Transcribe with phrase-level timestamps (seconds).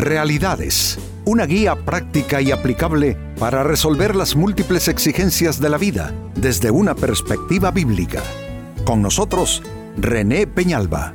[0.00, 6.70] Realidades, una guía práctica y aplicable para resolver las múltiples exigencias de la vida desde
[6.70, 8.22] una perspectiva bíblica.
[8.86, 9.62] Con nosotros,
[9.98, 11.12] René Peñalba.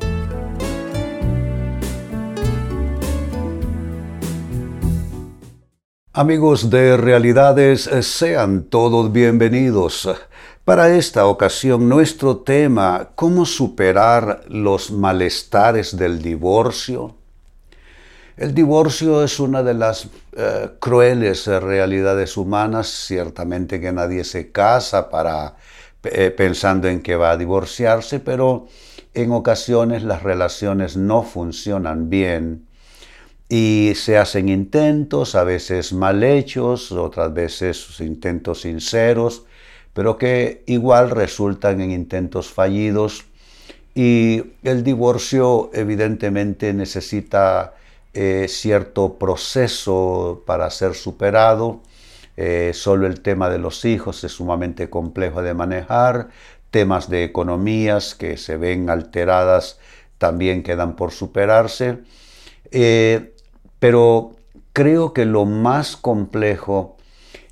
[6.14, 10.08] Amigos de Realidades, sean todos bienvenidos.
[10.64, 17.25] Para esta ocasión, nuestro tema, ¿cómo superar los malestares del divorcio?
[18.38, 25.08] El divorcio es una de las eh, crueles realidades humanas, ciertamente que nadie se casa
[26.04, 28.68] eh, pensando en que va a divorciarse, pero
[29.14, 32.68] en ocasiones las relaciones no funcionan bien
[33.48, 39.46] y se hacen intentos, a veces mal hechos, otras veces intentos sinceros,
[39.94, 43.24] pero que igual resultan en intentos fallidos.
[43.94, 47.76] Y el divorcio evidentemente necesita
[48.16, 51.82] eh, cierto proceso para ser superado.
[52.38, 56.30] Eh, solo el tema de los hijos es sumamente complejo de manejar.
[56.72, 59.80] Temas de economías que se ven alteradas
[60.18, 62.00] también quedan por superarse.
[62.72, 63.36] Eh,
[63.80, 64.32] pero
[64.72, 66.96] creo que lo más complejo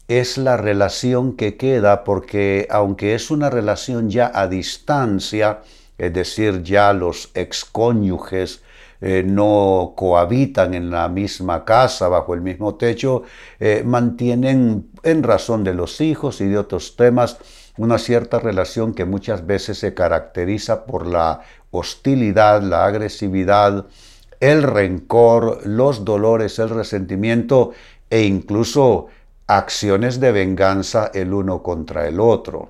[0.08, 5.62] es la relación que queda porque aunque es una relación ya a distancia,
[5.98, 8.64] es decir, ya los excónyuges
[9.06, 13.24] eh, no cohabitan en la misma casa, bajo el mismo techo,
[13.60, 17.38] eh, mantienen en razón de los hijos y de otros temas
[17.78, 23.88] una cierta relación que muchas veces se caracteriza por la hostilidad, la agresividad,
[24.40, 27.72] el rencor, los dolores, el resentimiento
[28.10, 29.08] e incluso
[29.48, 32.70] acciones de venganza el uno contra el otro.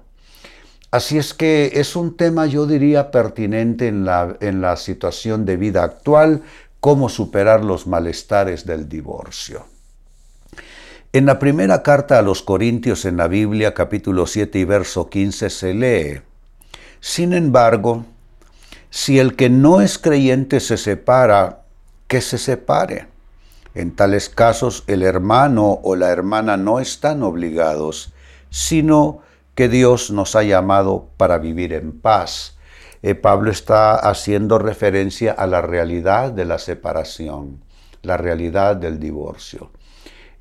[0.94, 5.58] Así es que es un tema, yo diría, pertinente en la, en la situación de
[5.58, 6.44] vida actual,
[6.80, 9.66] cómo superar los malestares del divorcio.
[11.12, 15.50] En la primera carta a los Corintios en la Biblia, capítulo 7 y verso 15,
[15.50, 16.22] se lee,
[17.00, 18.06] Sin embargo,
[18.92, 21.64] si el que no es creyente se separa,
[22.08, 23.08] que se separe.
[23.74, 28.14] En tales casos el hermano o la hermana no están obligados,
[28.52, 29.23] sino
[29.56, 32.58] que Dios nos ha llamado para vivir en paz.
[33.02, 37.64] Eh, Pablo está haciendo referencia a la realidad de la separación,
[38.02, 39.72] la realidad del divorcio.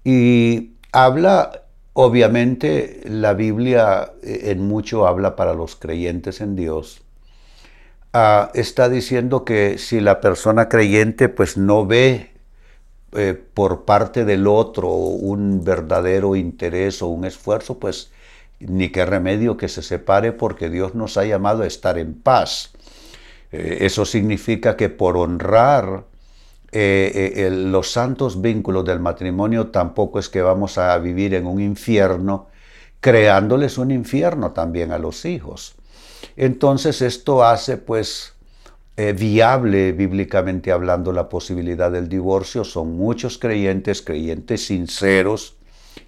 [0.04, 7.02] Y habla, obviamente, la Biblia eh, en mucho habla para los creyentes en Dios.
[8.12, 12.30] Ah, está diciendo que si la persona creyente pues no ve
[13.12, 18.12] eh, por parte del otro un verdadero interés o un esfuerzo, pues
[18.68, 22.72] ni qué remedio que se separe porque Dios nos ha llamado a estar en paz.
[23.52, 26.04] Eh, eso significa que por honrar
[26.72, 31.60] eh, eh, los santos vínculos del matrimonio tampoco es que vamos a vivir en un
[31.60, 32.48] infierno,
[33.00, 35.74] creándoles un infierno también a los hijos.
[36.36, 38.34] Entonces esto hace pues
[38.94, 42.62] viable bíblicamente hablando la posibilidad del divorcio.
[42.62, 45.56] Son muchos creyentes, creyentes sinceros,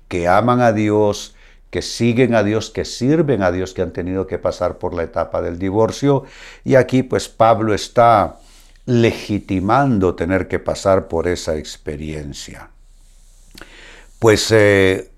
[0.07, 1.34] que aman a Dios,
[1.75, 5.03] que siguen a Dios, que sirven a Dios, que han tenido que pasar por la
[5.03, 6.23] etapa del divorcio.
[6.63, 8.37] Y aquí pues Pablo está
[8.87, 12.71] legitimando tener que pasar por esa experiencia.
[14.21, 15.11] Pues eh,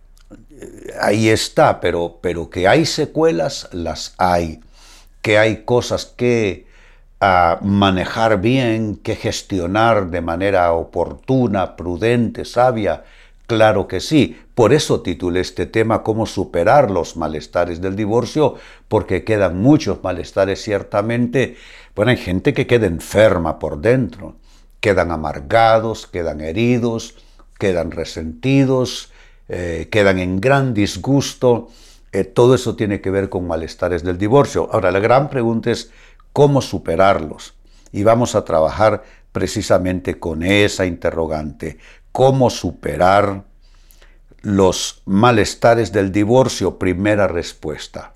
[0.98, 4.60] ahí está, pero, pero que hay secuelas, las hay,
[5.20, 6.66] que hay cosas que
[7.20, 13.04] ah, manejar bien, que gestionar de manera oportuna, prudente, sabia,
[13.46, 18.56] Claro que sí, por eso titulé este tema Cómo superar los malestares del divorcio,
[18.88, 21.56] porque quedan muchos malestares ciertamente.
[21.94, 24.34] Bueno, hay gente que queda enferma por dentro,
[24.80, 27.14] quedan amargados, quedan heridos,
[27.56, 29.12] quedan resentidos,
[29.48, 31.68] eh, quedan en gran disgusto.
[32.10, 34.68] Eh, todo eso tiene que ver con malestares del divorcio.
[34.72, 35.92] Ahora, la gran pregunta es
[36.32, 37.54] cómo superarlos.
[37.92, 41.78] Y vamos a trabajar precisamente con esa interrogante
[42.16, 43.44] cómo superar
[44.40, 48.14] los malestares del divorcio, primera respuesta,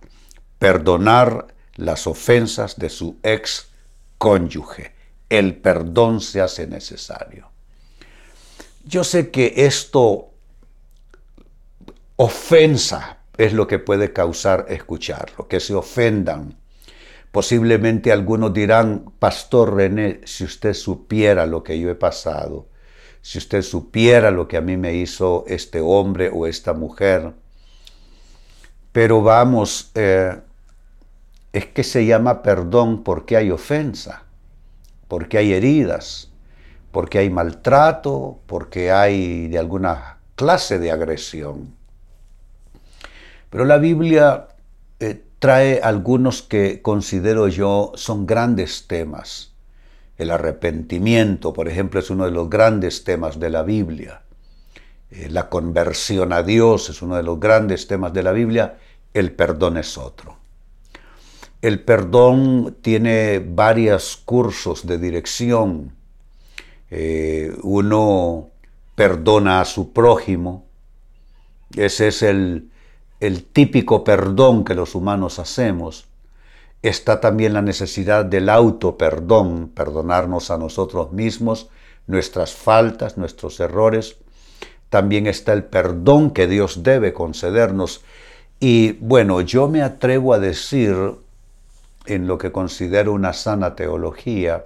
[0.58, 3.68] perdonar las ofensas de su ex
[4.16, 4.94] cónyuge.
[5.28, 7.50] El perdón se hace necesario.
[8.86, 10.30] Yo sé que esto
[12.16, 16.58] ofensa es lo que puede causar escucharlo, que se ofendan.
[17.30, 22.69] Posiblemente algunos dirán, Pastor René, si usted supiera lo que yo he pasado,
[23.22, 27.32] si usted supiera lo que a mí me hizo este hombre o esta mujer.
[28.92, 30.40] Pero vamos, eh,
[31.52, 34.24] es que se llama perdón porque hay ofensa,
[35.08, 36.30] porque hay heridas,
[36.92, 41.74] porque hay maltrato, porque hay de alguna clase de agresión.
[43.50, 44.48] Pero la Biblia
[45.00, 49.52] eh, trae algunos que considero yo son grandes temas.
[50.20, 54.20] El arrepentimiento, por ejemplo, es uno de los grandes temas de la Biblia.
[55.10, 58.76] Eh, la conversión a Dios es uno de los grandes temas de la Biblia.
[59.14, 60.36] El perdón es otro.
[61.62, 65.94] El perdón tiene varios cursos de dirección.
[66.90, 68.50] Eh, uno
[68.94, 70.66] perdona a su prójimo.
[71.74, 72.68] Ese es el,
[73.20, 76.09] el típico perdón que los humanos hacemos.
[76.82, 81.68] Está también la necesidad del auto perdón, perdonarnos a nosotros mismos,
[82.06, 84.16] nuestras faltas, nuestros errores.
[84.88, 88.02] También está el perdón que Dios debe concedernos.
[88.60, 90.96] Y bueno, yo me atrevo a decir
[92.06, 94.64] en lo que considero una sana teología,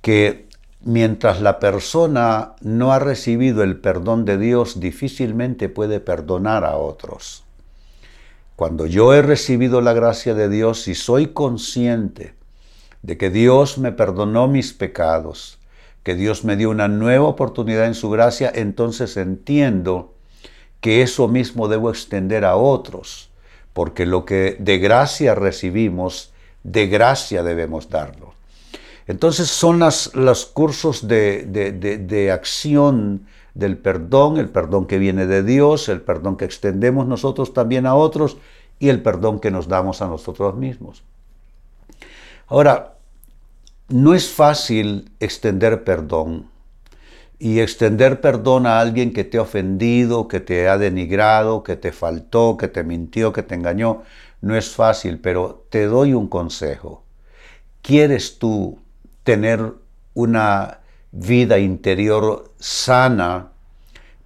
[0.00, 0.48] que
[0.82, 7.44] mientras la persona no ha recibido el perdón de Dios, difícilmente puede perdonar a otros.
[8.60, 12.34] Cuando yo he recibido la gracia de Dios y soy consciente
[13.00, 15.58] de que Dios me perdonó mis pecados,
[16.02, 20.12] que Dios me dio una nueva oportunidad en su gracia, entonces entiendo
[20.82, 23.30] que eso mismo debo extender a otros
[23.72, 28.34] porque lo que de gracia recibimos, de gracia debemos darlo.
[29.06, 35.88] Entonces son los cursos de, de acción del perdón, el perdón que viene de Dios,
[35.88, 38.36] el perdón que extendemos nosotros también a otros
[38.78, 41.02] y el perdón que nos damos a nosotros mismos.
[42.46, 42.94] Ahora,
[43.88, 46.48] no es fácil extender perdón
[47.38, 51.90] y extender perdón a alguien que te ha ofendido, que te ha denigrado, que te
[51.90, 54.02] faltó, que te mintió, que te engañó,
[54.42, 57.02] no es fácil, pero te doy un consejo.
[57.82, 58.78] ¿Quieres tú
[59.24, 59.72] tener
[60.14, 60.79] una
[61.12, 63.48] vida interior sana,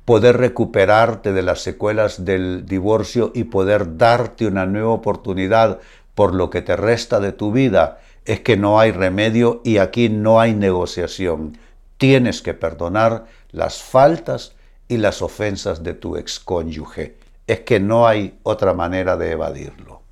[0.04, 5.80] poder recuperarte de las secuelas del divorcio y poder darte una nueva oportunidad
[6.14, 8.00] por lo que te resta de tu vida?
[8.24, 11.58] Es que no hay remedio y aquí no hay negociación
[12.04, 14.54] tienes que perdonar las faltas
[14.88, 17.16] y las ofensas de tu excónyuge.
[17.46, 20.02] Es que no hay otra manera de evadirlo.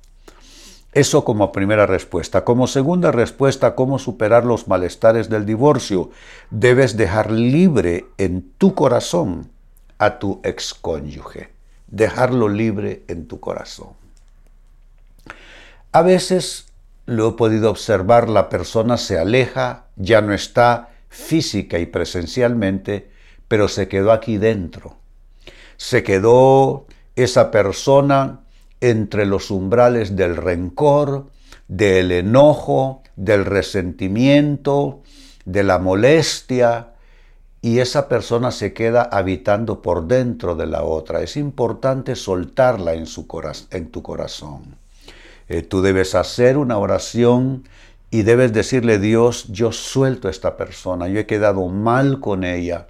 [0.93, 2.45] Eso como primera respuesta.
[2.45, 6.11] Como segunda respuesta, cómo superar los malestares del divorcio.
[6.51, 9.49] Debes dejar libre en tu corazón
[9.97, 11.49] a tu excónyuge.
[11.87, 13.89] Dejarlo libre en tu corazón.
[15.91, 16.67] A veces
[17.05, 23.11] lo he podido observar, la persona se aleja, ya no está, física y presencialmente,
[23.47, 24.97] pero se quedó aquí dentro.
[25.77, 26.85] Se quedó
[27.15, 28.42] esa persona
[28.83, 31.27] entre los umbrales del rencor,
[31.69, 35.01] del enojo, del resentimiento,
[35.45, 36.89] de la molestia,
[37.61, 41.21] y esa persona se queda habitando por dentro de la otra.
[41.21, 43.25] Es importante soltarla en, su
[43.89, 44.75] tu corazón.
[45.47, 47.63] Eh, tú debes hacer una oración
[48.11, 52.87] y debes decirle, Dios, yo suelto a esta persona, yo he quedado mal con ella,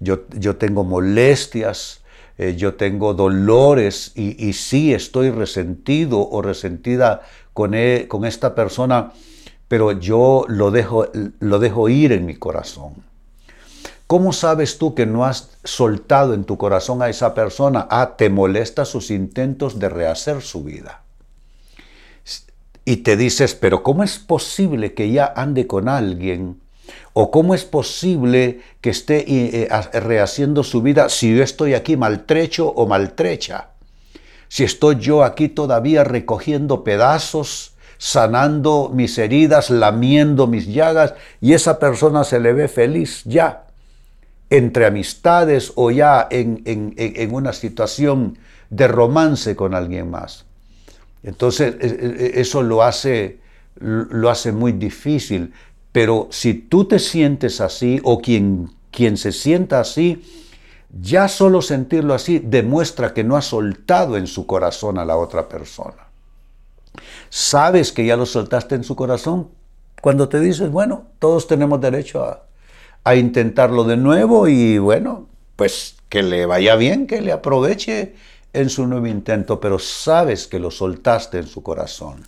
[0.00, 1.99] yo, yo tengo molestias,
[2.40, 7.20] eh, yo tengo dolores y, y, sí estoy resentido o resentida
[7.52, 9.12] con, e, con esta persona,
[9.68, 11.06] pero yo lo dejo,
[11.38, 12.94] lo dejo ir en mi corazón.
[14.06, 17.86] ¿Cómo sabes tú que no has soltado en tu corazón a esa persona?
[17.90, 21.02] Ah, te molesta sus intentos de rehacer su vida
[22.84, 26.60] y te dices, pero ¿cómo es posible que ya ande con alguien?
[27.12, 31.96] ¿O cómo es posible que esté eh, eh, rehaciendo su vida si yo estoy aquí
[31.96, 33.68] maltrecho o maltrecha?
[34.48, 41.78] Si estoy yo aquí todavía recogiendo pedazos, sanando mis heridas, lamiendo mis llagas, y esa
[41.78, 43.66] persona se le ve feliz ya,
[44.48, 48.38] entre amistades o ya en, en una situación
[48.70, 50.46] de romance con alguien más.
[51.22, 53.40] Entonces e, e, e, eso lo hace,
[53.78, 55.52] lo hace muy difícil.
[55.92, 60.22] Pero si tú te sientes así o quien, quien se sienta así,
[61.00, 65.48] ya solo sentirlo así demuestra que no ha soltado en su corazón a la otra
[65.48, 66.08] persona.
[67.28, 69.48] Sabes que ya lo soltaste en su corazón
[70.00, 72.44] cuando te dices, bueno, todos tenemos derecho a,
[73.04, 78.14] a intentarlo de nuevo y bueno, pues que le vaya bien, que le aproveche
[78.52, 82.26] en su nuevo intento, pero sabes que lo soltaste en su corazón.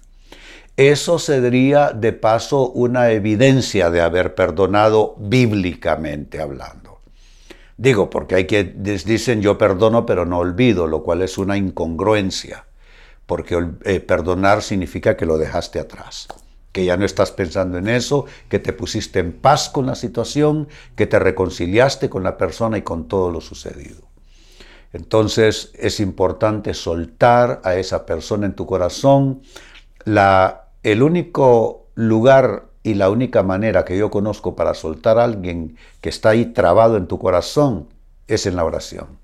[0.76, 7.00] Eso sería de paso una evidencia de haber perdonado bíblicamente hablando.
[7.76, 12.64] Digo, porque hay que dicen yo perdono pero no olvido, lo cual es una incongruencia,
[13.26, 16.28] porque eh, perdonar significa que lo dejaste atrás.
[16.72, 20.68] que ya no estás pensando en eso, que te pusiste en paz con la situación,
[20.96, 24.08] que te reconciliaste con la persona y con todo lo sucedido.
[24.94, 29.42] Entonces es importante soltar a esa persona en tu corazón.
[30.04, 35.76] La, el único lugar y la única manera que yo conozco para soltar a alguien
[36.00, 37.88] que está ahí trabado en tu corazón
[38.26, 39.23] es en la oración.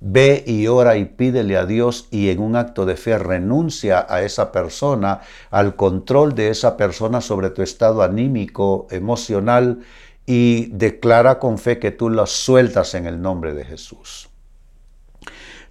[0.00, 4.22] Ve y ora y pídele a Dios y en un acto de fe renuncia a
[4.22, 9.80] esa persona, al control de esa persona sobre tu estado anímico, emocional
[10.24, 14.30] y declara con fe que tú lo sueltas en el nombre de Jesús.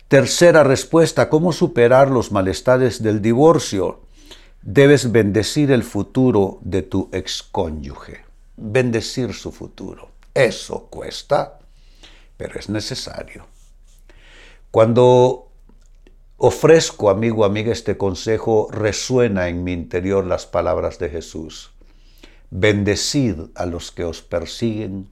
[0.07, 4.01] Tercera respuesta, ¿cómo superar los malestares del divorcio?
[4.61, 8.25] Debes bendecir el futuro de tu excónyuge,
[8.57, 10.09] bendecir su futuro.
[10.33, 11.59] Eso cuesta,
[12.37, 13.45] pero es necesario.
[14.71, 15.49] Cuando
[16.37, 21.71] ofrezco, amigo, amiga, este consejo, resuena en mi interior las palabras de Jesús.
[22.51, 25.09] Bendecid a los que os persiguen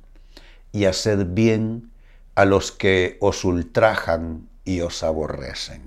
[0.71, 1.91] y haced bien
[2.35, 5.81] a los que os ultrajan y os aborrecen.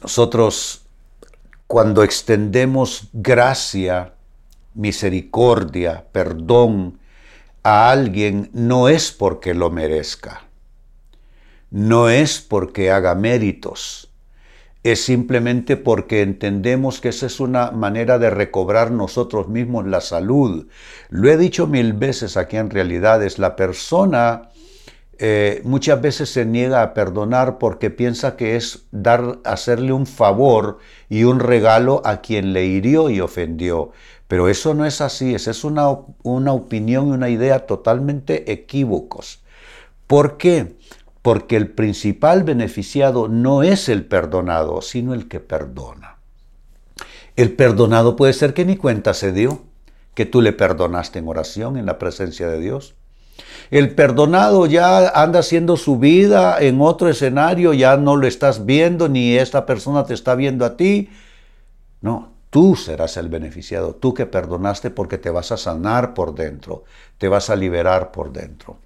[0.00, 0.83] Nosotros,
[1.66, 4.14] cuando extendemos gracia,
[4.74, 6.98] misericordia, perdón
[7.62, 10.44] a alguien, no es porque lo merezca
[11.74, 14.08] no es porque haga méritos,
[14.84, 20.68] es simplemente porque entendemos que esa es una manera de recobrar nosotros mismos la salud.
[21.08, 24.50] Lo he dicho mil veces aquí en realidades, la persona
[25.18, 30.78] eh, muchas veces se niega a perdonar porque piensa que es dar, hacerle un favor
[31.08, 33.92] y un regalo a quien le hirió y ofendió.
[34.28, 35.88] Pero eso no es así, esa es una,
[36.22, 39.42] una opinión y una idea totalmente equívocos.
[40.06, 40.74] ¿Por qué?
[41.24, 46.18] porque el principal beneficiado no es el perdonado, sino el que perdona.
[47.34, 49.62] El perdonado puede ser que ni cuenta se dio,
[50.12, 52.94] que tú le perdonaste en oración, en la presencia de Dios.
[53.70, 59.08] El perdonado ya anda haciendo su vida en otro escenario, ya no lo estás viendo,
[59.08, 61.08] ni esta persona te está viendo a ti.
[62.00, 66.84] No, tú serás el beneficiado, tú que perdonaste porque te vas a sanar por dentro,
[67.18, 68.78] te vas a liberar por dentro.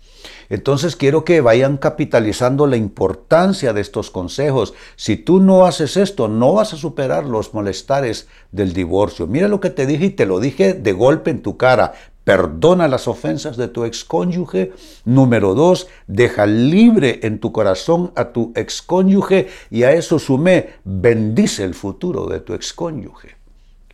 [0.48, 4.74] Entonces quiero que vayan capitalizando la importancia de estos consejos.
[4.96, 9.26] Si tú no haces esto, no vas a superar los molestares del divorcio.
[9.26, 11.92] Mira lo que te dije y te lo dije de golpe en tu cara.
[12.28, 14.74] Perdona las ofensas de tu excónyuge.
[15.06, 21.64] Número dos, deja libre en tu corazón a tu excónyuge y a eso sumé, bendice
[21.64, 23.36] el futuro de tu excónyuge.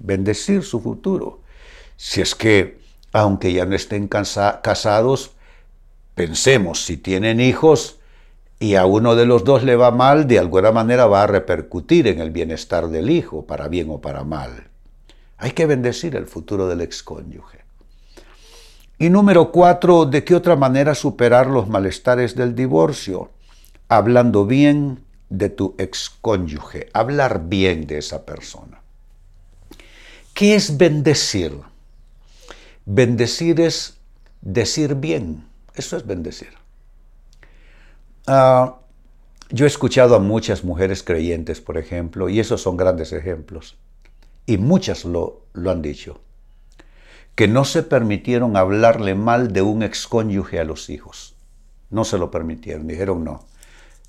[0.00, 1.42] Bendecir su futuro.
[1.96, 2.80] Si es que,
[3.12, 5.30] aunque ya no estén casados,
[6.16, 8.00] Pensemos, si tienen hijos
[8.58, 12.08] y a uno de los dos le va mal, de alguna manera va a repercutir
[12.08, 14.68] en el bienestar del hijo, para bien o para mal.
[15.38, 17.63] Hay que bendecir el futuro del excónyuge.
[18.98, 23.30] Y número cuatro, ¿de qué otra manera superar los malestares del divorcio?
[23.88, 28.80] Hablando bien de tu excónyuge, hablar bien de esa persona.
[30.32, 31.58] ¿Qué es bendecir?
[32.86, 33.98] Bendecir es
[34.40, 36.50] decir bien eso es bendecir.
[38.26, 38.76] Ah,
[39.50, 43.76] yo he escuchado a muchas mujeres creyentes, por ejemplo, y esos son grandes ejemplos,
[44.46, 46.20] y muchas lo, lo han dicho,
[47.34, 51.34] que no se permitieron hablarle mal de un excónyuge a los hijos.
[51.90, 53.46] No se lo permitieron, dijeron no.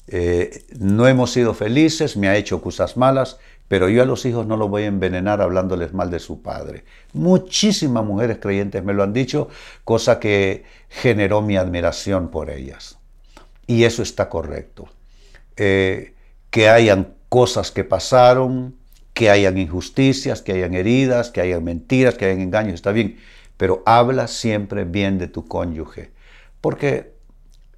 [0.08, 4.46] Eh, no hemos sido felices, me ha hecho cosas malas, pero yo a los hijos
[4.46, 6.84] no los voy a envenenar hablándoles mal de su padre.
[7.14, 9.50] Muchísimas mujeres creyentes me lo han dicho,
[9.84, 13.00] cosa que generó mi admiración por ellas.
[13.66, 14.88] Y eso está correcto.
[15.58, 16.14] Eh,
[16.52, 18.76] que hayan cosas que pasaron,
[19.16, 23.18] que hayan injusticias, que hayan heridas, que hayan mentiras, que hayan engaños, está bien.
[23.56, 26.12] Pero habla siempre bien de tu cónyuge.
[26.60, 27.16] Porque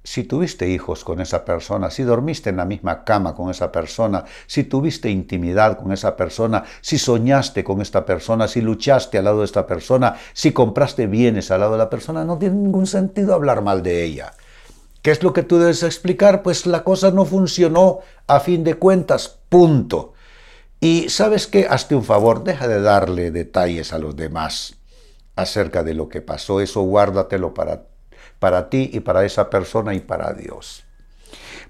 [0.02, 4.24] si tuviste hijos con esa persona, si dormiste en la misma cama con esa persona,
[4.48, 9.38] si tuviste intimidad con esa persona, si soñaste con esta persona, si luchaste al lado
[9.38, 13.32] de esta persona, si compraste bienes al lado de la persona, no tiene ningún sentido
[13.32, 14.32] hablar mal de ella.
[15.02, 16.42] ¿Qué es lo que tú debes explicar?
[16.42, 20.14] Pues la cosa no funcionó a fin de cuentas, punto.
[20.80, 24.76] Y sabes qué, hazte un favor, deja de darle detalles a los demás
[25.36, 27.84] acerca de lo que pasó, eso guárdatelo para
[28.38, 30.84] para ti y para esa persona y para Dios.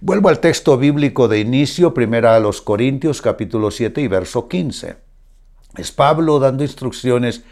[0.01, 4.97] Vuelvo al texto bíblico de inicio, primera a los Corintios capítulo 7 y verso 15.
[5.77, 7.43] Es Pablo dando instrucciones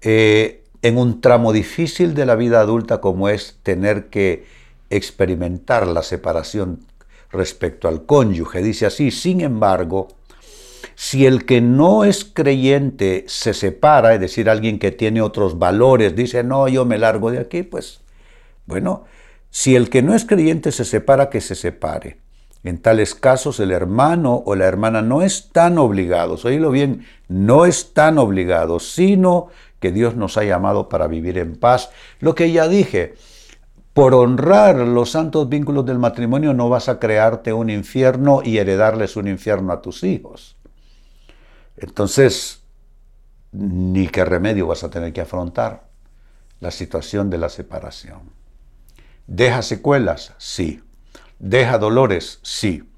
[0.00, 4.44] eh, en un tramo difícil de la vida adulta como es tener que
[4.90, 6.80] experimentar la separación
[7.30, 8.62] respecto al cónyuge.
[8.62, 10.08] Dice así, sin embargo,
[11.04, 16.14] Si el que no es creyente se separa, es decir, alguien que tiene otros valores,
[16.14, 18.02] dice, no, yo me largo de aquí, pues
[18.66, 19.02] bueno,
[19.50, 22.18] si el que no es creyente se separa, que se separe.
[22.62, 28.16] En tales casos el hermano o la hermana no están obligados, oílo bien, no están
[28.16, 29.48] obligados, sino
[29.80, 31.90] que Dios nos ha llamado para vivir en paz.
[32.20, 33.16] Lo que ya dije,
[33.92, 39.16] por honrar los santos vínculos del matrimonio no vas a crearte un infierno y heredarles
[39.16, 40.56] un infierno a tus hijos.
[41.82, 42.62] Entonces,
[43.50, 45.88] ni qué remedio vas a tener que afrontar
[46.60, 48.20] la situación de la separación.
[49.26, 50.32] ¿Deja secuelas?
[50.38, 50.80] Sí.
[51.40, 52.38] ¿Deja dolores?
[52.42, 52.88] Sí.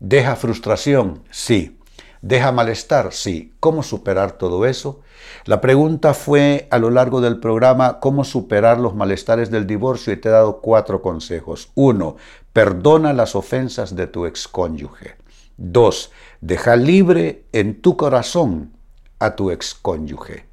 [0.00, 1.22] ¿Deja frustración?
[1.30, 1.78] Sí.
[2.20, 3.12] ¿Deja malestar?
[3.12, 3.54] Sí.
[3.60, 5.02] ¿Cómo superar todo eso?
[5.44, 10.16] La pregunta fue a lo largo del programa cómo superar los malestares del divorcio y
[10.16, 11.70] te he dado cuatro consejos.
[11.76, 12.16] Uno,
[12.52, 15.21] perdona las ofensas de tu excónyuge.
[15.56, 18.72] Dos, deja libre en tu corazón
[19.18, 20.46] a tu excónyuge.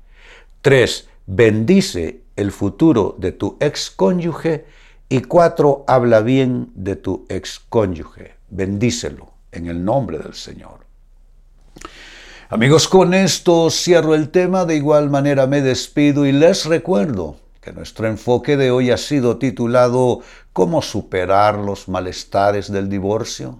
[0.62, 4.66] Tres, bendice el futuro de tu excónyuge
[5.10, 10.86] y cuatro, habla bien de tu excónyuge, bendícelo en el nombre del Señor.
[12.50, 17.72] Amigos, con esto cierro el tema, de igual manera me despido y les recuerdo que
[17.74, 20.22] nuestro enfoque de hoy ha sido titulado
[20.54, 23.60] ¿Cómo superar los malestares del divorcio?